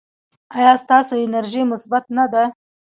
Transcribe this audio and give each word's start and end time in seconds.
ایا 0.57 0.73
ستاسو 0.83 1.13
انرژي 1.27 1.61
مثبت 1.71 2.03
نه 2.17 2.25
ده؟ 2.33 2.43